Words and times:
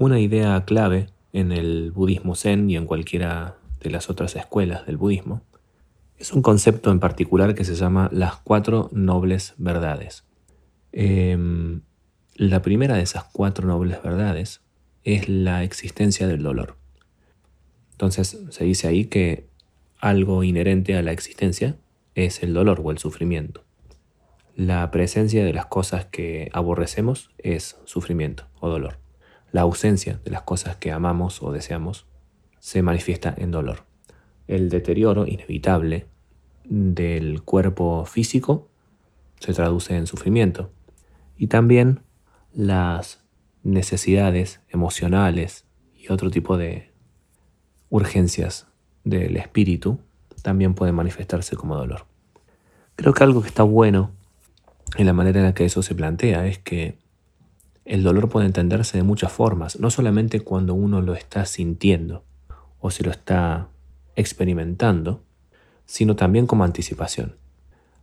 Una 0.00 0.18
idea 0.18 0.64
clave 0.64 1.08
en 1.34 1.52
el 1.52 1.90
budismo 1.90 2.34
zen 2.34 2.70
y 2.70 2.76
en 2.78 2.86
cualquiera 2.86 3.58
de 3.82 3.90
las 3.90 4.08
otras 4.08 4.34
escuelas 4.34 4.86
del 4.86 4.96
budismo 4.96 5.42
es 6.16 6.32
un 6.32 6.40
concepto 6.40 6.90
en 6.90 7.00
particular 7.00 7.54
que 7.54 7.66
se 7.66 7.74
llama 7.74 8.08
las 8.10 8.36
cuatro 8.36 8.88
nobles 8.92 9.52
verdades. 9.58 10.24
Em, 10.92 11.82
la 12.34 12.62
primera 12.62 12.94
de 12.94 13.02
esas 13.02 13.24
cuatro 13.24 13.66
nobles 13.68 14.02
verdades 14.02 14.62
es 15.04 15.28
la 15.28 15.64
existencia 15.64 16.26
del 16.26 16.42
dolor. 16.42 16.78
Entonces 17.92 18.38
se 18.48 18.64
dice 18.64 18.88
ahí 18.88 19.04
que 19.04 19.50
algo 19.98 20.44
inherente 20.44 20.96
a 20.96 21.02
la 21.02 21.12
existencia 21.12 21.76
es 22.14 22.42
el 22.42 22.54
dolor 22.54 22.80
o 22.82 22.90
el 22.90 22.96
sufrimiento. 22.96 23.64
La 24.56 24.90
presencia 24.90 25.44
de 25.44 25.52
las 25.52 25.66
cosas 25.66 26.06
que 26.06 26.48
aborrecemos 26.54 27.32
es 27.36 27.76
sufrimiento 27.84 28.46
o 28.60 28.70
dolor. 28.70 29.09
La 29.52 29.62
ausencia 29.62 30.20
de 30.24 30.30
las 30.30 30.42
cosas 30.42 30.76
que 30.76 30.92
amamos 30.92 31.42
o 31.42 31.52
deseamos 31.52 32.06
se 32.58 32.82
manifiesta 32.82 33.34
en 33.36 33.50
dolor. 33.50 33.84
El 34.46 34.68
deterioro 34.68 35.26
inevitable 35.26 36.06
del 36.64 37.42
cuerpo 37.42 38.04
físico 38.04 38.68
se 39.40 39.52
traduce 39.54 39.96
en 39.96 40.06
sufrimiento. 40.06 40.70
Y 41.36 41.48
también 41.48 42.02
las 42.52 43.24
necesidades 43.62 44.60
emocionales 44.68 45.64
y 45.94 46.12
otro 46.12 46.30
tipo 46.30 46.56
de 46.56 46.92
urgencias 47.88 48.68
del 49.04 49.36
espíritu 49.36 49.98
también 50.42 50.74
pueden 50.74 50.94
manifestarse 50.94 51.56
como 51.56 51.76
dolor. 51.76 52.06
Creo 52.96 53.12
que 53.12 53.24
algo 53.24 53.42
que 53.42 53.48
está 53.48 53.62
bueno 53.62 54.12
en 54.96 55.06
la 55.06 55.12
manera 55.12 55.40
en 55.40 55.46
la 55.46 55.54
que 55.54 55.64
eso 55.64 55.82
se 55.82 55.94
plantea 55.94 56.46
es 56.46 56.58
que 56.58 56.98
el 57.84 58.02
dolor 58.02 58.28
puede 58.28 58.46
entenderse 58.46 58.98
de 58.98 59.02
muchas 59.02 59.32
formas, 59.32 59.78
no 59.80 59.90
solamente 59.90 60.40
cuando 60.40 60.74
uno 60.74 61.00
lo 61.00 61.14
está 61.14 61.44
sintiendo 61.46 62.24
o 62.78 62.90
se 62.90 63.02
lo 63.02 63.10
está 63.10 63.68
experimentando, 64.16 65.22
sino 65.86 66.16
también 66.16 66.46
como 66.46 66.64
anticipación. 66.64 67.36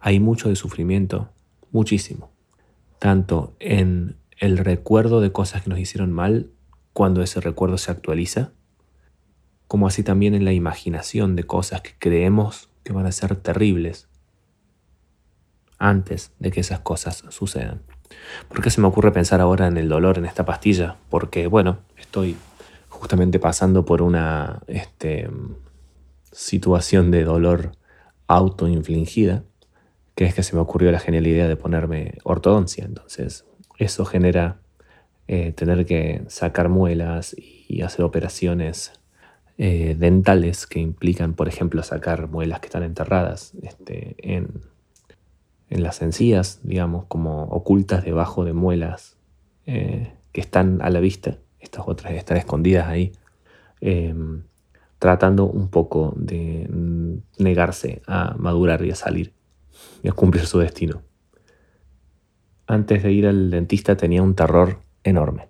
Hay 0.00 0.20
mucho 0.20 0.48
de 0.48 0.56
sufrimiento, 0.56 1.30
muchísimo, 1.70 2.30
tanto 2.98 3.54
en 3.58 4.16
el 4.38 4.58
recuerdo 4.58 5.20
de 5.20 5.32
cosas 5.32 5.62
que 5.62 5.70
nos 5.70 5.78
hicieron 5.78 6.12
mal 6.12 6.50
cuando 6.92 7.22
ese 7.22 7.40
recuerdo 7.40 7.78
se 7.78 7.90
actualiza, 7.90 8.52
como 9.68 9.86
así 9.86 10.02
también 10.02 10.34
en 10.34 10.44
la 10.44 10.52
imaginación 10.52 11.36
de 11.36 11.44
cosas 11.44 11.80
que 11.82 11.94
creemos 11.98 12.70
que 12.82 12.92
van 12.92 13.06
a 13.06 13.12
ser 13.12 13.36
terribles 13.36 14.08
antes 15.78 16.32
de 16.38 16.50
que 16.50 16.60
esas 16.60 16.80
cosas 16.80 17.24
sucedan. 17.28 17.82
¿Por 18.48 18.62
qué 18.62 18.70
se 18.70 18.80
me 18.80 18.88
ocurre 18.88 19.12
pensar 19.12 19.40
ahora 19.40 19.66
en 19.66 19.76
el 19.76 19.88
dolor 19.88 20.18
en 20.18 20.24
esta 20.24 20.44
pastilla? 20.44 20.96
Porque, 21.08 21.46
bueno, 21.46 21.78
estoy 21.96 22.36
justamente 22.88 23.38
pasando 23.38 23.84
por 23.84 24.02
una 24.02 24.60
este, 24.66 25.30
situación 26.32 27.10
de 27.10 27.24
dolor 27.24 27.72
autoinfligida, 28.26 29.44
que 30.14 30.24
es 30.24 30.34
que 30.34 30.42
se 30.42 30.54
me 30.54 30.62
ocurrió 30.62 30.90
la 30.92 30.98
genial 30.98 31.26
idea 31.26 31.48
de 31.48 31.56
ponerme 31.56 32.18
ortodoncia. 32.24 32.84
Entonces, 32.84 33.44
eso 33.78 34.04
genera 34.04 34.58
eh, 35.28 35.52
tener 35.52 35.86
que 35.86 36.22
sacar 36.28 36.68
muelas 36.68 37.36
y 37.38 37.82
hacer 37.82 38.04
operaciones 38.04 38.92
eh, 39.58 39.94
dentales 39.98 40.66
que 40.66 40.80
implican, 40.80 41.34
por 41.34 41.48
ejemplo, 41.48 41.82
sacar 41.82 42.28
muelas 42.28 42.60
que 42.60 42.66
están 42.66 42.82
enterradas 42.82 43.52
este, 43.62 44.16
en, 44.18 44.62
en, 45.70 45.82
las 45.82 46.02
encías, 46.02 46.60
digamos, 46.62 47.06
como 47.06 47.44
ocultas 47.44 48.04
debajo 48.04 48.44
de 48.44 48.52
muelas 48.52 49.16
eh, 49.66 50.12
que 50.32 50.40
están 50.40 50.82
a 50.82 50.90
la 50.90 51.00
vista. 51.00 51.38
Estas 51.58 51.84
otras 51.86 52.12
están 52.12 52.36
escondidas 52.36 52.88
ahí 52.88 53.12
tratando 55.00 55.46
un 55.46 55.68
poco 55.68 56.12
de 56.14 56.68
negarse 57.38 58.02
a 58.06 58.34
madurar 58.38 58.84
y 58.84 58.90
a 58.90 58.94
salir 58.94 59.32
y 60.02 60.08
a 60.08 60.12
cumplir 60.12 60.46
su 60.46 60.58
destino. 60.58 61.02
Antes 62.66 63.02
de 63.02 63.10
ir 63.10 63.26
al 63.26 63.50
dentista 63.50 63.96
tenía 63.96 64.22
un 64.22 64.34
terror 64.34 64.80
enorme. 65.02 65.48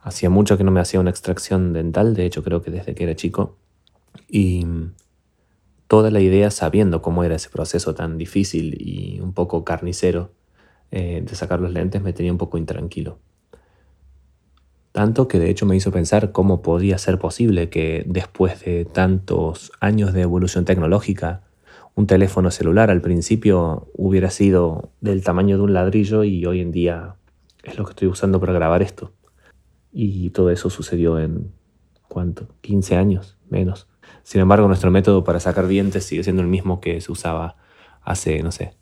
Hacía 0.00 0.30
mucho 0.30 0.56
que 0.56 0.64
no 0.64 0.70
me 0.70 0.80
hacía 0.80 1.00
una 1.00 1.10
extracción 1.10 1.74
dental, 1.74 2.14
de 2.14 2.24
hecho 2.24 2.42
creo 2.42 2.62
que 2.62 2.70
desde 2.70 2.94
que 2.94 3.04
era 3.04 3.14
chico, 3.14 3.58
y 4.26 4.66
toda 5.90 6.12
la 6.12 6.20
idea, 6.20 6.52
sabiendo 6.52 7.02
cómo 7.02 7.24
era 7.24 7.34
ese 7.34 7.50
proceso 7.50 7.96
tan 7.96 8.16
difícil 8.16 8.76
y 8.80 9.18
un 9.18 9.32
poco 9.32 9.64
carnicero 9.64 10.30
eh, 10.92 11.20
de 11.26 11.34
sacar 11.34 11.60
los 11.60 11.72
lentes, 11.72 12.00
me 12.00 12.12
tenía 12.12 12.30
un 12.30 12.38
poco 12.38 12.58
intranquilo. 12.58 13.18
Tanto 14.92 15.26
que 15.26 15.40
de 15.40 15.50
hecho 15.50 15.66
me 15.66 15.74
hizo 15.74 15.90
pensar 15.90 16.30
cómo 16.30 16.62
podía 16.62 16.96
ser 16.96 17.18
posible 17.18 17.70
que 17.70 18.04
después 18.06 18.64
de 18.64 18.84
tantos 18.84 19.72
años 19.80 20.12
de 20.12 20.20
evolución 20.20 20.64
tecnológica, 20.64 21.42
un 21.96 22.06
teléfono 22.06 22.52
celular 22.52 22.88
al 22.88 23.00
principio 23.00 23.88
hubiera 23.96 24.30
sido 24.30 24.92
del 25.00 25.24
tamaño 25.24 25.56
de 25.56 25.64
un 25.64 25.72
ladrillo 25.72 26.22
y 26.22 26.46
hoy 26.46 26.60
en 26.60 26.70
día 26.70 27.16
es 27.64 27.76
lo 27.76 27.84
que 27.84 27.90
estoy 27.90 28.06
usando 28.06 28.38
para 28.38 28.52
grabar 28.52 28.82
esto. 28.82 29.10
Y 29.92 30.30
todo 30.30 30.50
eso 30.50 30.70
sucedió 30.70 31.18
en, 31.18 31.50
¿cuánto? 32.06 32.46
15 32.60 32.94
años, 32.94 33.38
menos. 33.48 33.89
Sin 34.22 34.40
embargo, 34.40 34.66
nuestro 34.68 34.90
método 34.90 35.24
para 35.24 35.40
sacar 35.40 35.66
dientes 35.66 36.04
sigue 36.04 36.22
siendo 36.22 36.42
el 36.42 36.48
mismo 36.48 36.80
que 36.80 37.00
se 37.00 37.12
usaba 37.12 37.56
hace, 38.02 38.42
no 38.42 38.52
sé, 38.52 38.74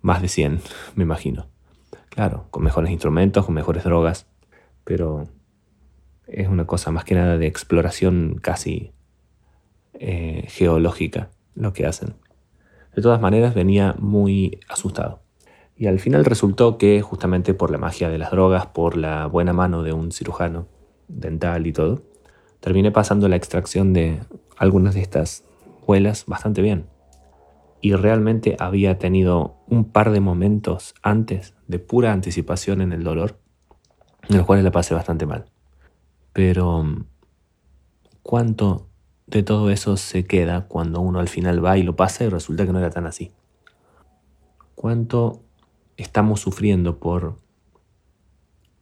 más 0.00 0.22
de 0.22 0.28
100, 0.28 0.60
me 0.94 1.04
imagino. 1.04 1.48
Claro, 2.10 2.46
con 2.50 2.62
mejores 2.62 2.90
instrumentos, 2.90 3.44
con 3.44 3.54
mejores 3.54 3.84
drogas, 3.84 4.26
pero 4.84 5.24
es 6.26 6.48
una 6.48 6.66
cosa 6.66 6.90
más 6.90 7.04
que 7.04 7.14
nada 7.14 7.38
de 7.38 7.46
exploración 7.46 8.38
casi 8.40 8.92
eh, 9.94 10.44
geológica 10.48 11.30
lo 11.54 11.72
que 11.72 11.86
hacen. 11.86 12.14
De 12.94 13.02
todas 13.02 13.20
maneras 13.20 13.54
venía 13.54 13.94
muy 13.98 14.60
asustado. 14.68 15.22
Y 15.76 15.86
al 15.86 15.98
final 15.98 16.24
resultó 16.24 16.78
que 16.78 17.02
justamente 17.02 17.54
por 17.54 17.70
la 17.70 17.78
magia 17.78 18.08
de 18.08 18.18
las 18.18 18.30
drogas, 18.30 18.66
por 18.66 18.96
la 18.96 19.26
buena 19.26 19.52
mano 19.52 19.82
de 19.82 19.92
un 19.92 20.12
cirujano 20.12 20.68
dental 21.08 21.66
y 21.66 21.72
todo, 21.72 22.02
terminé 22.60 22.92
pasando 22.92 23.28
la 23.28 23.36
extracción 23.36 23.92
de 23.92 24.20
algunas 24.56 24.94
de 24.94 25.00
estas 25.00 25.44
muelas 25.86 26.26
bastante 26.26 26.62
bien. 26.62 26.86
Y 27.80 27.94
realmente 27.94 28.56
había 28.58 28.98
tenido 28.98 29.56
un 29.68 29.84
par 29.84 30.10
de 30.10 30.20
momentos 30.20 30.94
antes 31.02 31.54
de 31.68 31.78
pura 31.78 32.12
anticipación 32.12 32.80
en 32.80 32.92
el 32.92 33.04
dolor, 33.04 33.38
en 34.28 34.38
los 34.38 34.46
cuales 34.46 34.64
la 34.64 34.70
pasé 34.70 34.94
bastante 34.94 35.26
mal. 35.26 35.46
Pero 36.32 36.84
¿cuánto 38.22 38.88
de 39.26 39.42
todo 39.42 39.70
eso 39.70 39.96
se 39.96 40.26
queda 40.26 40.66
cuando 40.66 41.00
uno 41.00 41.20
al 41.20 41.28
final 41.28 41.64
va 41.64 41.76
y 41.76 41.82
lo 41.82 41.94
pasa 41.96 42.24
y 42.24 42.28
resulta 42.28 42.64
que 42.66 42.72
no 42.72 42.78
era 42.78 42.90
tan 42.90 43.06
así? 43.06 43.32
¿Cuánto 44.74 45.42
estamos 45.96 46.40
sufriendo 46.40 46.98
por 46.98 47.38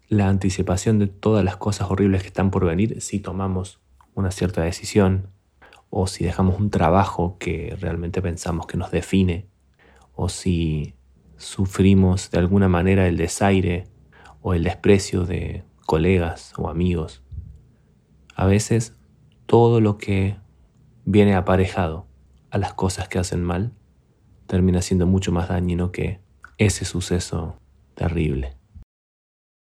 la 0.09 0.29
anticipación 0.29 0.99
de 0.99 1.07
todas 1.07 1.45
las 1.45 1.57
cosas 1.57 1.91
horribles 1.91 2.23
que 2.23 2.29
están 2.29 2.51
por 2.51 2.65
venir 2.65 3.01
si 3.01 3.19
tomamos 3.19 3.81
una 4.15 4.31
cierta 4.31 4.63
decisión 4.63 5.32
o 5.95 6.07
si 6.07 6.25
dejamos 6.25 6.59
un 6.59 6.71
trabajo 6.71 7.37
que 7.39 7.77
realmente 7.79 8.23
pensamos 8.23 8.67
que 8.67 8.79
nos 8.79 8.91
define 8.91 9.47
o 10.15 10.31
si 10.31 10.95
sufrimos 11.37 12.31
de 12.31 12.39
alguna 12.39 12.67
manera 12.67 13.07
el 13.07 13.19
desaire 13.19 13.85
o 14.41 14.55
el 14.55 14.65
desprecio 14.65 15.25
de 15.25 15.65
colegas 15.85 16.55
o 16.57 16.71
amigos 16.71 17.23
a 18.35 18.47
veces 18.47 18.97
todo 19.45 19.83
lo 19.83 19.99
que 19.99 20.39
viene 21.05 21.35
aparejado 21.35 22.07
a 22.51 22.57
las 22.57 22.73
cosas 22.73 23.09
que 23.09 23.19
hacen 23.19 23.43
mal 23.43 23.75
termina 24.47 24.81
siendo 24.81 25.07
mucho 25.07 25.31
más 25.31 25.51
dañino 25.51 25.93
que 25.93 26.21
ese 26.57 26.87
suceso 26.87 27.59
terrible. 27.95 28.62